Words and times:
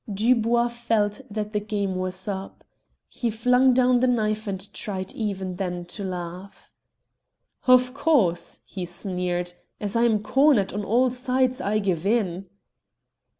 Dubois 0.11 0.69
felt 0.69 1.21
that 1.29 1.53
the 1.53 1.59
game 1.59 1.93
was 1.95 2.27
up. 2.27 2.63
He 3.07 3.29
flung 3.29 3.71
down 3.71 3.99
the 3.99 4.07
knife 4.07 4.47
and 4.47 4.73
tried 4.73 5.13
even 5.13 5.57
then 5.57 5.85
to 5.93 6.03
laugh. 6.03 6.73
"Of 7.67 7.93
course," 7.93 8.61
he 8.65 8.83
sneered, 8.83 9.53
"as 9.79 9.95
I 9.95 10.05
am 10.05 10.23
cornered 10.23 10.73
on 10.73 10.83
all 10.83 11.11
sides 11.11 11.61
I 11.61 11.77
give 11.77 12.03
in." 12.07 12.49